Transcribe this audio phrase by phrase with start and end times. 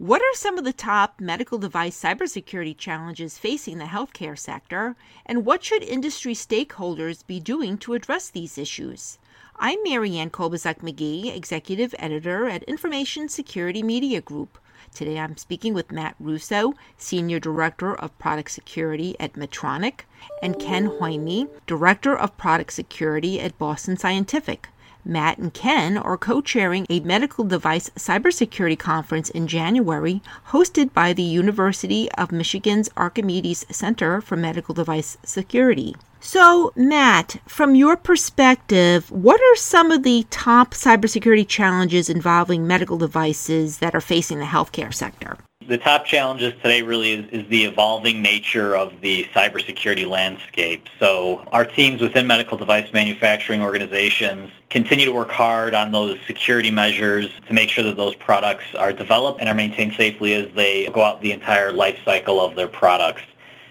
[0.00, 5.44] What are some of the top medical device cybersecurity challenges facing the healthcare sector, and
[5.44, 9.18] what should industry stakeholders be doing to address these issues?
[9.56, 14.56] I'm Marianne Kolbasuk McGee, Executive Editor at Information Security Media Group.
[14.94, 20.04] Today I'm speaking with Matt Russo, Senior Director of Product Security at Medtronic,
[20.42, 24.70] and Ken Hoyme, Director of Product Security at Boston Scientific.
[25.04, 31.12] Matt and Ken are co chairing a medical device cybersecurity conference in January hosted by
[31.12, 35.94] the University of Michigan's Archimedes Center for Medical Device Security.
[36.22, 42.98] So, Matt, from your perspective, what are some of the top cybersecurity challenges involving medical
[42.98, 45.38] devices that are facing the healthcare sector?
[45.66, 50.88] The top challenges today really is, is, the evolving nature of the cybersecurity landscape.
[50.98, 56.70] So our teams within medical device manufacturing organizations continue to work hard on those security
[56.70, 60.88] measures to make sure that those products are developed and are maintained safely as they
[60.88, 63.22] go out the entire life cycle of their products.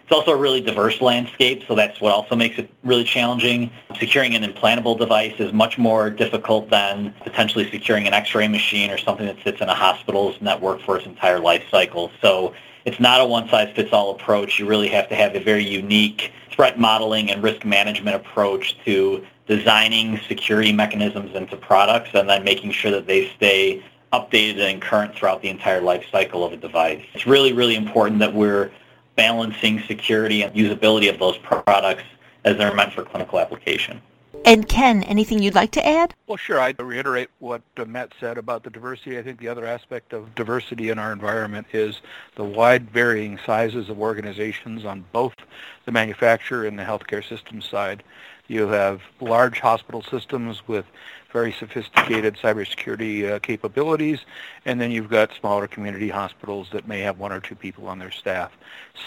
[0.09, 3.69] It's also a really diverse landscape, so that's what also makes it really challenging.
[3.99, 8.97] Securing an implantable device is much more difficult than potentially securing an x-ray machine or
[8.97, 12.09] something that sits in a hospital's network for its entire life cycle.
[12.23, 14.57] So it's not a one-size-fits-all approach.
[14.57, 19.23] You really have to have a very unique threat modeling and risk management approach to
[19.45, 25.13] designing security mechanisms into products and then making sure that they stay updated and current
[25.13, 27.05] throughout the entire life cycle of a device.
[27.13, 28.71] It's really, really important that we're
[29.19, 32.03] balancing security and usability of those products
[32.45, 34.01] as they're meant for clinical application.
[34.45, 36.13] And Ken, anything you'd like to add?
[36.25, 36.57] Well, sure.
[36.57, 39.19] I'd reiterate what uh, Matt said about the diversity.
[39.19, 41.99] I think the other aspect of diversity in our environment is
[42.35, 45.35] the wide varying sizes of organizations on both
[45.83, 48.03] the manufacturer and the healthcare system side.
[48.47, 50.85] You have large hospital systems with
[51.31, 54.19] very sophisticated cybersecurity uh, capabilities,
[54.65, 57.99] and then you've got smaller community hospitals that may have one or two people on
[57.99, 58.51] their staff.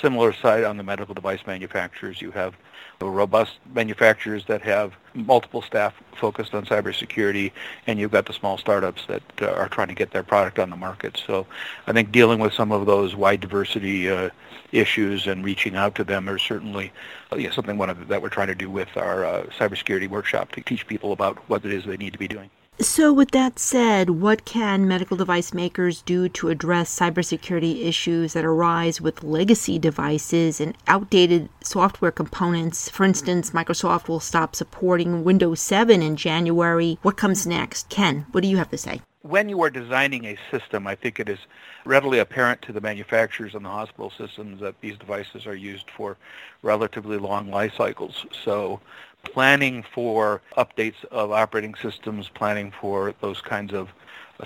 [0.00, 2.54] Similar side on the medical device manufacturers, you have
[3.00, 7.52] robust manufacturers that have multiple staff focused on cybersecurity,
[7.86, 10.70] and you've got the small startups that uh, are trying to get their product on
[10.70, 11.20] the market.
[11.26, 11.46] So
[11.86, 14.30] I think dealing with some of those wide diversity uh,
[14.72, 16.92] issues and reaching out to them are certainly
[17.30, 20.52] uh, yeah, something one of, that we're trying to do with our uh, cybersecurity workshop
[20.52, 22.50] to teach people about what it is they need to be doing.
[22.80, 28.46] So, with that said, what can medical device makers do to address cybersecurity issues that
[28.46, 32.88] arise with legacy devices and outdated software components?
[32.88, 33.58] For instance, mm-hmm.
[33.58, 36.98] Microsoft will stop supporting Windows 7 in January.
[37.02, 37.50] What comes mm-hmm.
[37.50, 37.90] next?
[37.90, 39.02] Ken, what do you have to say?
[39.20, 41.38] When you are designing a system, I think it is
[41.84, 46.16] readily apparent to the manufacturers and the hospital systems that these devices are used for
[46.62, 48.26] relatively long life cycles.
[48.44, 48.80] So
[49.24, 53.88] planning for updates of operating systems, planning for those kinds of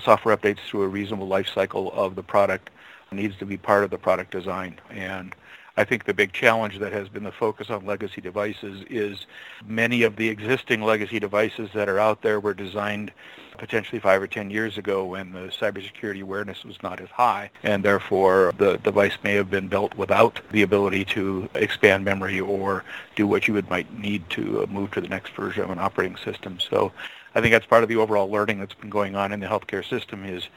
[0.01, 2.69] software updates through a reasonable life cycle of the product
[3.11, 4.79] needs to be part of the product design.
[4.89, 5.33] And
[5.77, 9.27] I think the big challenge that has been the focus on legacy devices is
[9.67, 13.11] many of the existing legacy devices that are out there were designed
[13.59, 17.83] potentially five or ten years ago when the cybersecurity awareness was not as high, and
[17.83, 22.83] therefore the device may have been built without the ability to expand memory or
[23.15, 25.79] do what you would might need to uh, move to the next version of an
[25.79, 26.59] operating system.
[26.59, 26.91] So
[27.35, 29.87] I think that's part of the overall learning that's been going on in the healthcare
[29.87, 30.49] system is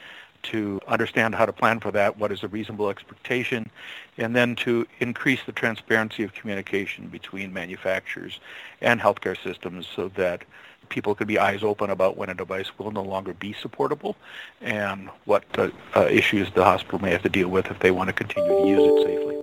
[0.45, 3.71] to understand how to plan for that, what is a reasonable expectation,
[4.19, 8.41] and then to increase the transparency of communication between manufacturers
[8.81, 10.45] and healthcare systems so that
[10.89, 14.17] people could be eyes open about when a device will no longer be supportable
[14.61, 18.09] and what uh, uh, issues the hospital may have to deal with if they want
[18.09, 19.41] to continue to use it safely.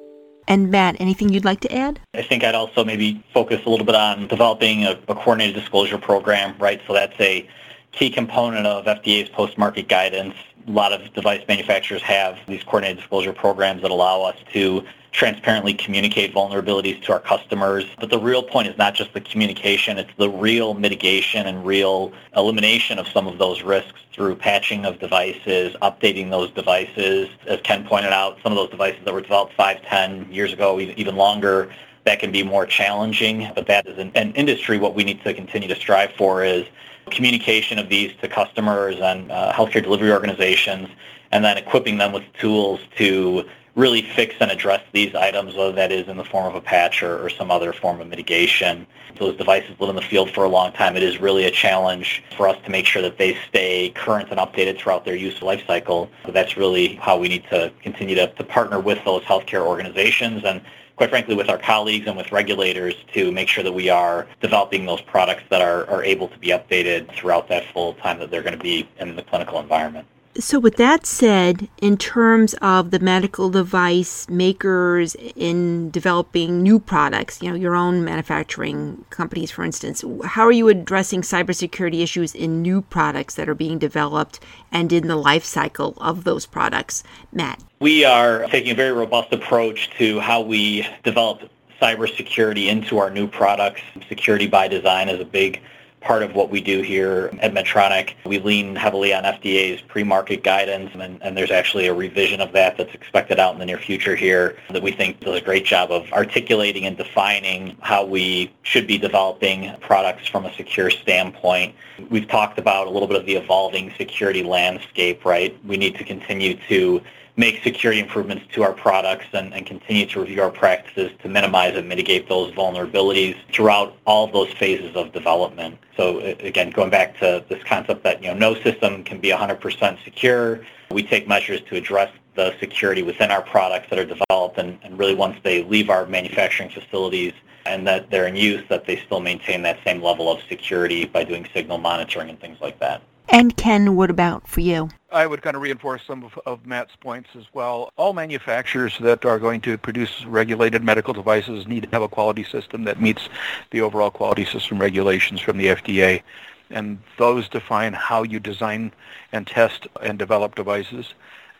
[0.50, 2.00] And Matt, anything you'd like to add?
[2.14, 5.98] I think I'd also maybe focus a little bit on developing a, a coordinated disclosure
[5.98, 6.82] program, right?
[6.88, 7.48] So that's a
[7.92, 10.36] key component of FDA's post-market guidance
[10.68, 14.84] a lot of device manufacturers have these coordinated disclosure programs that allow us to
[15.14, 17.86] transparently communicate vulnerabilities to our customers.
[18.00, 22.12] But the real point is not just the communication, it's the real mitigation and real
[22.36, 27.30] elimination of some of those risks through patching of devices, updating those devices.
[27.48, 30.80] As Ken pointed out, some of those devices that were developed five, ten years ago,
[30.80, 31.72] even longer,
[32.04, 33.50] that can be more challenging.
[33.56, 36.66] But that is an, an industry, what we need to continue to strive for is
[37.12, 40.90] communication of these to customers and uh, healthcare delivery organizations,
[41.32, 43.44] and then equipping them with tools to
[43.78, 47.04] really fix and address these items, whether that is in the form of a patch
[47.04, 48.88] or, or, some other form of mitigation.
[49.20, 50.98] Those devices live in the field for a long time.
[50.98, 54.40] It is really a challenge for us to make sure that they stay current and
[54.40, 56.10] updated throughout their use life cycle.
[56.26, 60.44] So that's really how we need to continue to, to partner with those healthcare organizations
[60.44, 60.60] and
[60.98, 64.86] quite frankly, with our colleagues and with regulators to make sure that we are developing
[64.86, 68.44] those products that are, are able to be updated throughout that full time that they're
[68.44, 70.08] going to be in the clinical environment.
[70.40, 77.42] So, with that said, in terms of the medical device makers in developing new products,
[77.42, 82.62] you know, your own manufacturing companies, for instance, how are you addressing cybersecurity issues in
[82.62, 84.40] new products that are being developed
[84.72, 87.02] and in the life cycle of those products?
[87.32, 87.64] Matt.
[87.80, 91.48] We are taking a very robust approach to how we develop
[91.80, 93.82] cybersecurity into our new products.
[94.10, 95.62] Security by design is a big
[96.02, 98.14] part of what we do here at Medtronic.
[98.26, 102.78] We lean heavily on FDA's pre-market guidance, and, and, there's actually a revision of that
[102.78, 105.92] that's expected out in the near future here that we think does a great job
[105.92, 111.76] of articulating and defining how we should be developing products from a secure standpoint.
[112.10, 115.56] We've talked about a little bit of the evolving security landscape, right?
[115.64, 117.02] We need to continue to
[117.38, 121.76] make security improvements to our products and, and, continue to review our practices to minimize
[121.78, 125.78] and mitigate those vulnerabilities throughout all those phases of development.
[125.96, 130.04] So again, going back to this concept that you know no system can be 100%
[130.04, 134.80] secure, we take measures to address the security within our products that are developed and,
[134.84, 137.34] and really once they leave our manufacturing facilities
[137.66, 141.24] and that they're in use, that they still maintain that same level of security by
[141.24, 143.02] doing signal monitoring and things like that.
[143.30, 144.90] And Ken, what about for you?
[145.12, 147.92] I would kind of reinforce some of, of, Matt's points as well.
[147.98, 152.44] All manufacturers that are going to produce regulated medical devices need to have a quality
[152.44, 153.30] system that meets
[153.72, 156.22] the overall quality system regulations from the FDA.
[156.70, 158.92] And those define how you design
[159.32, 161.14] and test and develop devices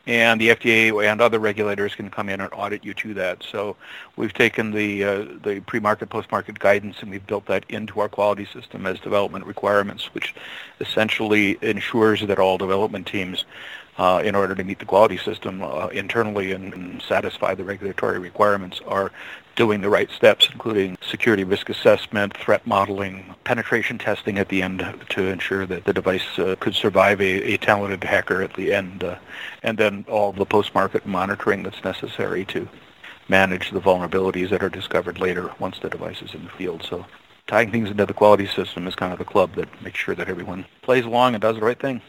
[0.08, 3.44] and the FDA and other regulators can come in and audit you to that.
[3.44, 3.76] So
[4.16, 8.46] we've taken the uh, the pre-market, post-market guidance, and we've built that into our quality
[8.46, 10.34] system as development requirements, which
[10.80, 13.46] essentially ensures that all development teams
[13.98, 18.20] uh, in order to meet the quality system uh, internally and, and, satisfy the regulatory
[18.20, 19.12] requirements are
[19.56, 24.86] doing the right steps, including security risk assessment, threat modeling, penetration testing at the end
[25.08, 29.06] to ensure that the device uh, could survive a, a, talented hacker at the end,
[29.06, 29.18] uh,
[29.64, 32.68] and then all the post-market monitoring that's necessary to
[33.30, 36.84] manage the vulnerabilities that are discovered later once the device is in the field.
[36.84, 37.06] So
[37.48, 40.28] tying things into the quality system is kind of the club that makes sure that
[40.28, 42.02] everyone plays along and does the right thing.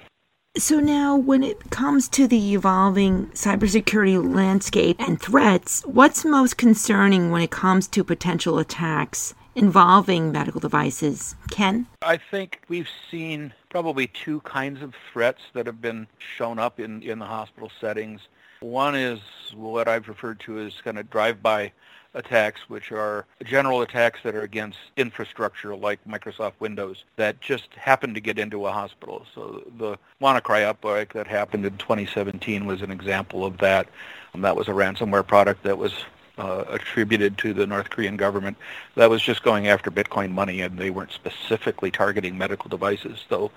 [0.56, 7.30] So now, when it comes to the evolving cybersecurity landscape and threats, what's most concerning
[7.30, 11.36] when it comes to potential attacks involving medical devices?
[11.50, 11.86] Ken?
[12.02, 17.02] I think we've seen probably two kinds of threats that have been shown up in,
[17.02, 18.22] in the hospital settings.
[18.60, 19.20] One is
[19.54, 21.72] what I've referred to as kind of drive-by
[22.14, 28.14] attacks, which are general attacks that are against infrastructure like Microsoft Windows that just happen
[28.14, 29.26] to get into a hospital.
[29.34, 33.88] So the WannaCry outbreak that happened in 2017 was an example of that.
[34.34, 35.92] Um, that was a ransomware product that was
[36.38, 38.56] uh, attributed to the North Korean government
[38.94, 43.50] that was just going after Bitcoin money and they weren't specifically targeting medical devices, though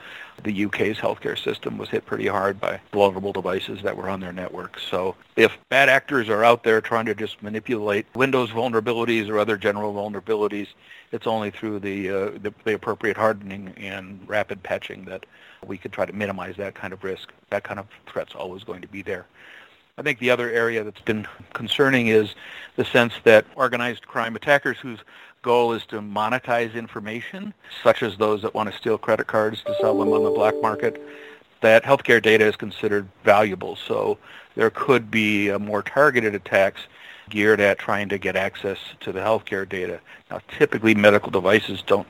[0.43, 4.33] the UK's healthcare system was hit pretty hard by vulnerable devices that were on their
[4.33, 4.79] network.
[4.79, 9.57] So if bad actors are out there trying to just manipulate Windows vulnerabilities or other
[9.57, 10.67] general vulnerabilities,
[11.11, 15.25] it's only through the, uh, the, the appropriate hardening and rapid patching that
[15.65, 17.31] we could try to minimize that kind of risk.
[17.49, 19.27] That kind of threat's always going to be there.
[20.01, 22.33] I think the other area that's been concerning is
[22.75, 24.97] the sense that organized crime attackers whose
[25.43, 27.53] goal is to monetize information,
[27.83, 30.59] such as those that want to steal credit cards to sell them on the black
[30.59, 30.99] market,
[31.59, 33.75] that healthcare data is considered valuable.
[33.75, 34.17] So
[34.55, 36.81] there could be uh, more targeted attacks
[37.29, 39.99] geared at trying to get access to the healthcare data.
[40.31, 42.07] Now, typically medical devices don't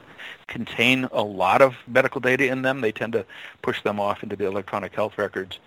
[0.48, 2.80] contain a lot of medical data in them.
[2.80, 3.26] They tend to
[3.62, 5.60] push them off into the electronic health records.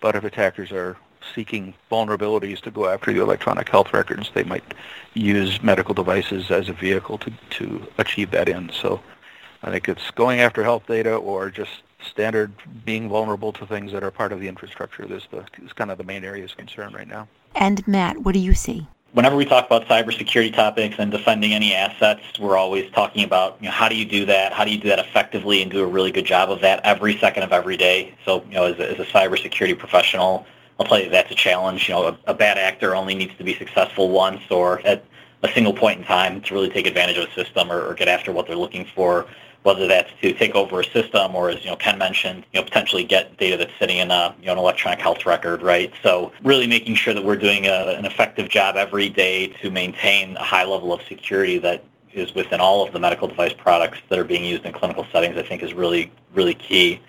[0.00, 0.96] But if attackers are
[1.34, 4.64] seeking vulnerabilities to go after the electronic health records, they might
[5.14, 8.72] use medical devices as a vehicle to, to achieve that end.
[8.72, 9.00] So
[9.62, 12.52] I think it's going after health data or just standard
[12.84, 15.06] being vulnerable to things that are part of the infrastructure.
[15.06, 15.26] This
[15.62, 17.28] is kind of the main areas of concern right now.
[17.54, 18.86] And Matt, what do you see?
[19.12, 23.66] Whenever we talk about cybersecurity topics and defending any assets, we're always talking about you
[23.66, 24.54] know, how do you do that?
[24.54, 27.18] How do you do that effectively and do a really good job of that every
[27.18, 28.14] second of every day?
[28.24, 30.46] So, you know, as a, as a cybersecurity professional,
[30.78, 31.88] I'll tell you that's a challenge.
[31.88, 35.04] You know, a, a bad actor only needs to be successful once or at
[35.42, 38.08] a single point in time to really take advantage of a system or, or get
[38.08, 39.26] after what they're looking for
[39.62, 42.64] whether that's to take over a system or, as you know, Ken mentioned, you know,
[42.64, 45.92] potentially get data that's sitting in a, you know, an electronic health record, right?
[46.02, 50.36] So really making sure that we're doing a, an effective job every day to maintain
[50.36, 54.18] a high level of security that is within all of the medical device products that
[54.18, 57.00] are being used in clinical settings, I think is really, really key.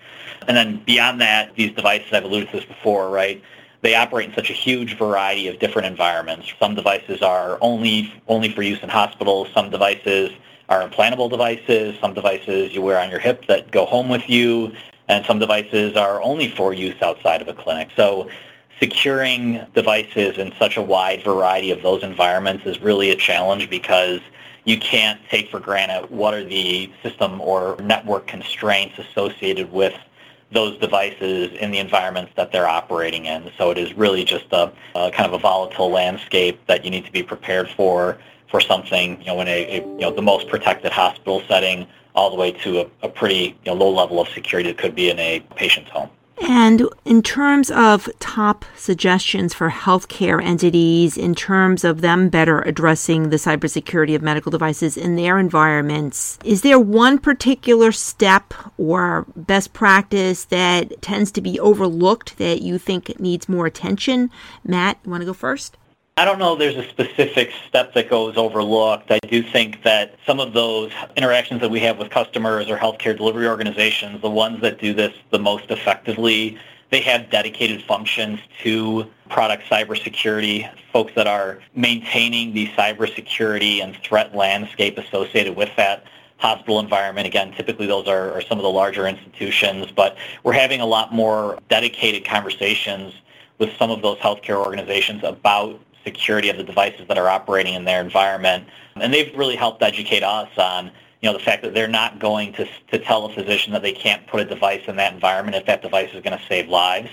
[0.46, 3.42] And then beyond that, these devices, I've alluded to this before, right?
[3.84, 6.50] They operate in such a huge variety of different environments.
[6.58, 9.48] Some devices are only only for use in hospitals.
[9.52, 10.30] Some devices
[10.70, 14.72] are implantable devices, some devices you wear on your hip that go home with you,
[15.08, 17.90] and some devices are only for use outside of a clinic.
[17.94, 18.30] So
[18.80, 24.20] securing devices in such a wide variety of those environments is really a challenge because
[24.64, 29.92] you can't take for granted what are the system or network constraints associated with
[30.54, 33.50] those devices in the environments that they're operating in.
[33.58, 37.04] So it is really just a, a kind of a volatile landscape that you need
[37.04, 38.18] to be prepared for
[38.50, 42.30] for something, you know, in a, a you know the most protected hospital setting all
[42.30, 45.10] the way to a, a pretty you know, low level of security that could be
[45.10, 46.08] in a patient's home.
[46.42, 53.30] And in terms of top suggestions for healthcare entities, in terms of them better addressing
[53.30, 59.72] the cybersecurity of medical devices in their environments, is there one particular step or best
[59.72, 64.30] practice that tends to be overlooked that you think needs more attention?
[64.64, 65.76] Matt, you want to go first?
[66.16, 69.10] I don't know there's a specific step that goes overlooked.
[69.10, 73.16] I do think that some of those interactions that we have with customers or healthcare
[73.16, 76.56] delivery organizations, the ones that do this the most effectively,
[76.90, 84.36] they have dedicated functions to product cybersecurity, folks that are maintaining the cybersecurity and threat
[84.36, 86.04] landscape associated with that
[86.36, 87.26] hospital environment.
[87.26, 91.12] Again, typically those are, are some of the larger institutions, but we're having a lot
[91.12, 93.12] more dedicated conversations
[93.58, 97.84] with some of those healthcare organizations about security of the devices that are operating in
[97.84, 98.68] their environment.
[98.96, 100.90] And they've really helped educate us on
[101.24, 103.92] you know, the fact that they're not going to, to tell a physician that they
[103.92, 107.08] can't put a device in that environment if that device is going to save lives,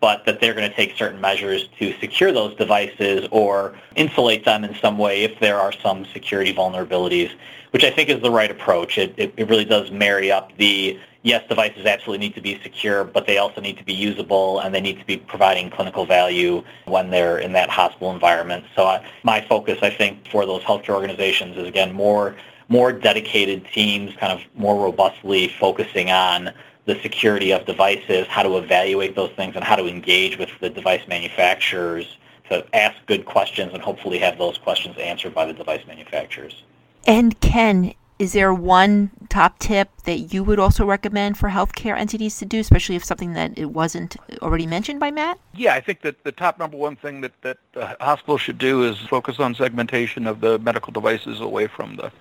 [0.00, 4.64] but that they're going to take certain measures to secure those devices or insulate them
[4.64, 7.30] in some way if there are some security vulnerabilities,
[7.70, 8.98] which I think is the right approach.
[8.98, 13.02] It, it, it really does marry up the yes, devices absolutely need to be secure,
[13.02, 16.62] but they also need to be usable and they need to be providing clinical value
[16.84, 18.64] when they're in that hospital environment.
[18.76, 22.36] So I, my focus, I think, for those healthcare organizations is, again, more
[22.70, 26.50] more dedicated teams, kind of more robustly focusing on
[26.86, 30.70] the security of devices, how to evaluate those things, and how to engage with the
[30.70, 32.16] device manufacturers
[32.48, 36.62] to ask good questions and hopefully have those questions answered by the device manufacturers.
[37.06, 42.38] And Ken, is there one top tip that you would also recommend for healthcare entities
[42.38, 45.38] to do, especially if something that it wasn't already mentioned by Matt?
[45.54, 48.84] Yeah, I think that the top number one thing that, that uh, hospitals should do
[48.84, 52.12] is focus on segmentation of the medical devices away from the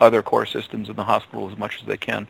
[0.00, 2.26] other core systems in the hospital as much as they can.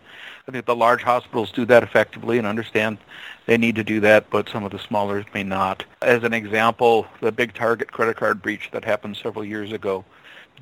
[0.47, 2.99] I think the large hospitals do that effectively and understand
[3.47, 5.85] they need to do that, but some of the smaller may not.
[6.03, 10.05] As an example, the big Target credit card breach that happened several years ago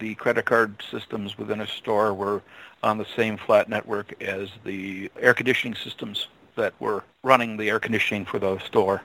[0.00, 2.42] the credit card systems within a store were
[2.82, 7.78] on the same flat network as the air conditioning systems that were running the air
[7.78, 9.02] conditioning for the store.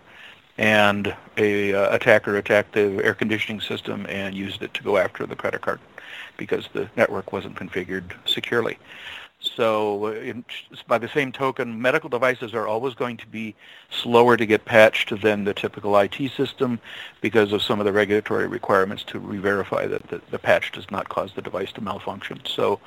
[0.57, 5.25] And a uh, attacker attacked the air conditioning system and used it to go after
[5.25, 5.79] the credit card
[6.37, 8.77] because the network wasn't configured securely.
[9.55, 10.45] So uh, in,
[10.87, 13.55] by the same token, medical devices are always going to be
[13.89, 16.79] slower to get patched than the typical IT system
[17.21, 21.09] because of some of the regulatory requirements to re-verify that the, the patch does not
[21.09, 22.41] cause the device to malfunction.
[22.45, 22.79] So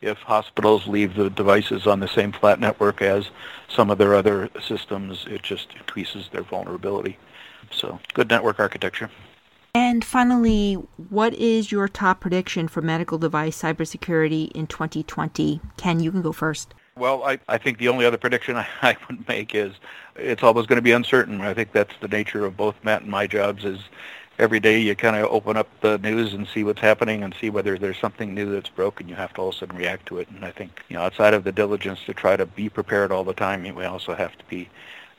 [0.00, 3.30] if hospitals leave the devices on the same flat network as
[3.68, 7.18] some of their other systems, it just increases their vulnerability.
[7.70, 9.10] So good network architecture.
[9.76, 10.72] And finally,
[11.10, 15.60] what is your top prediction for medical device cybersecurity in 2020?
[15.76, 16.72] Ken, you can go first.
[16.96, 19.74] Well, I, I think the only other prediction I, I would make is
[20.14, 21.42] it's always going to be uncertain.
[21.42, 23.80] I think that's the nature of both Matt and my jobs is
[24.38, 27.50] every day you kind of open up the news and see what's happening and see
[27.50, 29.10] whether there's something new that's broken.
[29.10, 30.28] You have to all of a sudden react to it.
[30.30, 33.24] And I think, you know, outside of the diligence to try to be prepared all
[33.24, 34.70] the time, we also have to be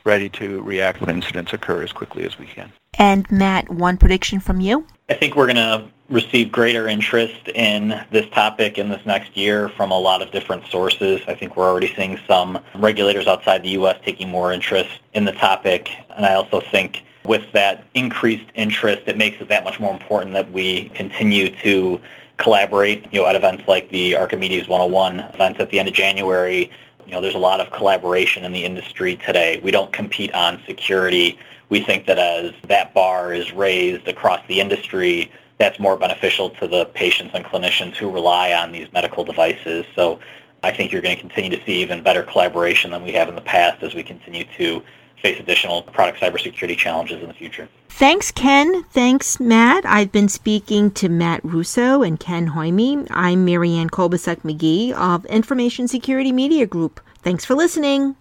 [0.07, 2.71] ready to react when incidents occur as quickly as we can.
[2.97, 4.87] And Matt, one prediction from you?
[5.09, 9.69] I think we're going to receive greater interest in this topic in this next year
[9.69, 11.21] from a lot of different sources.
[11.27, 13.99] I think we're already seeing some regulators outside the U.S.
[14.03, 15.89] taking more interest in the topic.
[16.15, 20.33] And I also think with that increased interest, it makes it that much more important
[20.33, 21.99] that we continue to
[22.37, 26.71] collaborate, you know, at events like the Archimedes 101 events at the end of January.
[27.07, 29.59] You know, there's a lot of collaboration in the industry today.
[29.63, 34.59] We don't compete on security we think that as that bar is raised across the
[34.59, 39.85] industry, that's more beneficial to the patients and clinicians who rely on these medical devices.
[39.95, 40.19] So
[40.63, 43.35] I think you're going to continue to see even better collaboration than we have in
[43.35, 44.81] the past as we continue to
[45.21, 47.67] face additional product cybersecurity challenges in the future.
[47.89, 48.83] Thanks, Ken.
[48.91, 49.85] Thanks, Matt.
[49.85, 53.07] I've been speaking to Matt Russo and Ken Hoyme.
[53.09, 56.99] I'm Marianne Kolbasuk McGee of Information Security Media Group.
[57.23, 58.15] Thanks for listening.